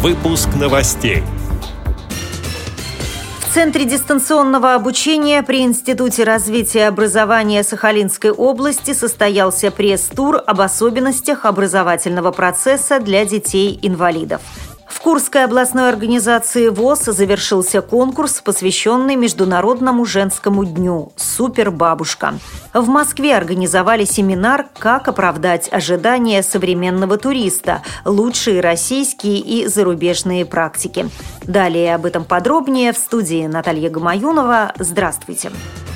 [0.00, 1.24] Выпуск новостей.
[3.40, 12.30] В Центре дистанционного обучения при Институте развития образования Сахалинской области состоялся пресс-тур об особенностях образовательного
[12.30, 14.40] процесса для детей-инвалидов.
[14.88, 22.34] В Курской областной организации ВОЗ завершился конкурс, посвященный Международному женскому дню «Супербабушка».
[22.74, 27.82] В Москве организовали семинар «Как оправдать ожидания современного туриста.
[28.04, 31.08] Лучшие российские и зарубежные практики».
[31.42, 34.72] Далее об этом подробнее в студии Наталья Гамаюнова.
[34.78, 35.18] Здравствуйте.
[35.18, 35.87] Здравствуйте.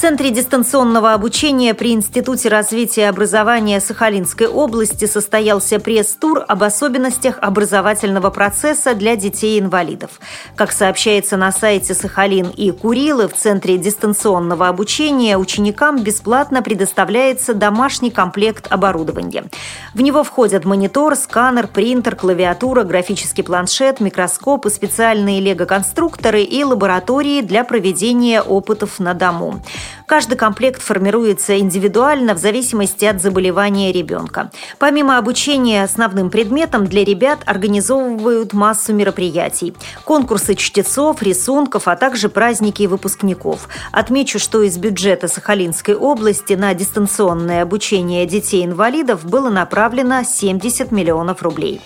[0.00, 8.94] Центре дистанционного обучения при Институте развития образования Сахалинской области состоялся пресс-тур об особенностях образовательного процесса
[8.94, 10.12] для детей-инвалидов.
[10.56, 18.10] Как сообщается на сайте Сахалин и Курилы, в Центре дистанционного обучения ученикам бесплатно предоставляется домашний
[18.10, 19.44] комплект оборудования.
[19.92, 27.42] В него входят монитор, сканер, принтер, клавиатура, графический планшет, микроскоп и специальные лего-конструкторы и лаборатории
[27.42, 29.60] для проведения опытов на дому.
[30.10, 34.50] Каждый комплект формируется индивидуально в зависимости от заболевания ребенка.
[34.80, 39.72] Помимо обучения основным предметом, для ребят организовывают массу мероприятий.
[40.04, 43.68] Конкурсы чтецов, рисунков, а также праздники выпускников.
[43.92, 51.80] Отмечу, что из бюджета Сахалинской области на дистанционное обучение детей-инвалидов было направлено 70 миллионов рублей.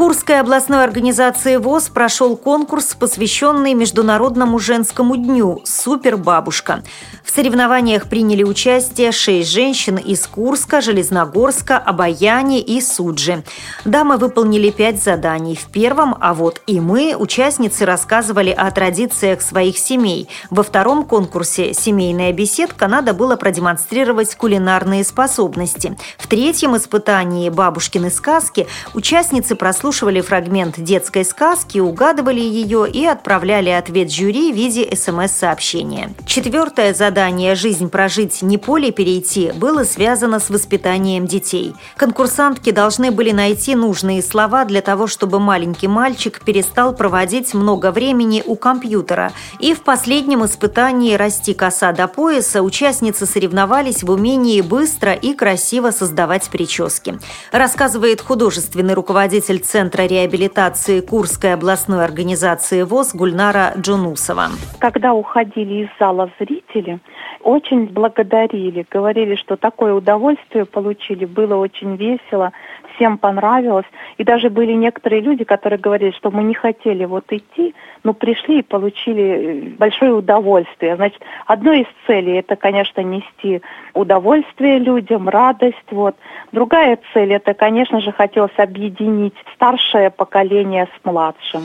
[0.00, 6.82] Курской областной организации ВОЗ прошел конкурс, посвященный Международному женскому дню «Супербабушка».
[7.22, 13.44] В соревнованиях приняли участие шесть женщин из Курска, Железногорска, Обаяни и Суджи.
[13.84, 15.54] Дамы выполнили пять заданий.
[15.54, 20.30] В первом «А вот и мы» участницы рассказывали о традициях своих семей.
[20.48, 25.98] Во втором конкурсе «Семейная беседка» надо было продемонстрировать кулинарные способности.
[26.16, 33.70] В третьем испытании «Бабушкины сказки» участницы прослушали прослушивали фрагмент детской сказки, угадывали ее и отправляли
[33.70, 36.14] ответ жюри в виде СМС-сообщения.
[36.26, 41.74] Четвертое задание «Жизнь прожить, не поле перейти» было связано с воспитанием детей.
[41.96, 48.44] Конкурсантки должны были найти нужные слова для того, чтобы маленький мальчик перестал проводить много времени
[48.46, 49.32] у компьютера.
[49.58, 55.90] И в последнем испытании «Расти коса до пояса» участницы соревновались в умении быстро и красиво
[55.90, 57.18] создавать прически.
[57.50, 64.48] Рассказывает художественный руководитель Центра реабилитации Курской областной организации ВОЗ Гульнара Джунусова.
[64.80, 66.98] Когда уходили из зала зрители,
[67.44, 72.50] очень благодарили, говорили, что такое удовольствие получили, было очень весело,
[72.96, 73.86] всем понравилось.
[74.18, 77.72] И даже были некоторые люди, которые говорили, что мы не хотели вот идти,
[78.02, 80.96] но пришли и получили э, большое удовольствие.
[80.96, 83.62] Значит, одной из целей это, конечно, нести
[83.94, 85.76] удовольствие людям, радость.
[85.90, 86.16] Вот.
[86.52, 91.62] Другая цель это, конечно же, хотелось объединить старшее поколение с младшим.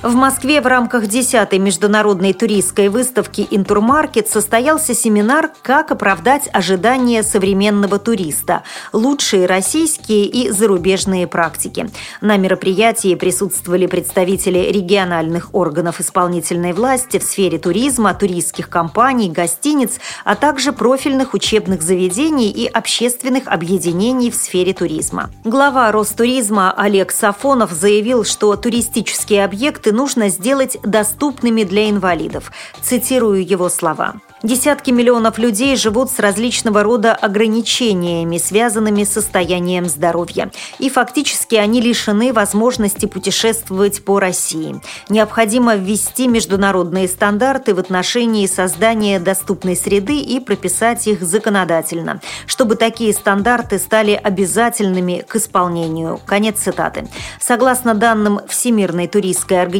[0.00, 7.98] В Москве в рамках 10-й международной туристской выставки «Интурмаркет» состоялся семинар «Как оправдать ожидания современного
[7.98, 8.62] туриста.
[8.92, 11.90] Лучшие российские и зарубежные практики».
[12.20, 20.36] На мероприятии присутствовали представители региональных органов исполнительной власти в сфере туризма, туристских компаний, гостиниц, а
[20.36, 25.30] также профильных учебных заведений и общественных объединений в сфере туризма.
[25.42, 32.52] Глава Ростуризма Олег Сафонов заявил, что туристические объекты продукты нужно сделать доступными для инвалидов.
[32.82, 34.14] Цитирую его слова.
[34.44, 40.52] Десятки миллионов людей живут с различного рода ограничениями, связанными с состоянием здоровья.
[40.78, 44.80] И фактически они лишены возможности путешествовать по России.
[45.08, 53.12] Необходимо ввести международные стандарты в отношении создания доступной среды и прописать их законодательно, чтобы такие
[53.12, 56.20] стандарты стали обязательными к исполнению.
[56.26, 57.08] Конец цитаты.
[57.40, 59.77] Согласно данным Всемирной туристской организации,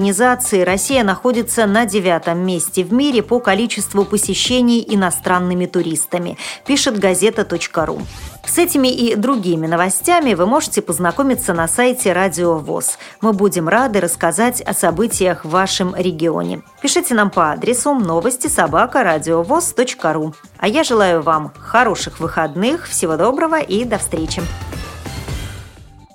[0.65, 8.01] Россия находится на девятом месте в мире по количеству посещений иностранными туристами, пишет газета.ру.
[8.47, 12.99] С этими и другими новостями вы можете познакомиться на сайте Радио ВОЗ.
[13.21, 16.63] Мы будем рады рассказать о событиях в вашем регионе.
[16.81, 19.03] Пишите нам по адресу новости собака
[20.15, 20.35] ру.
[20.59, 24.43] А я желаю вам хороших выходных, всего доброго и до встречи.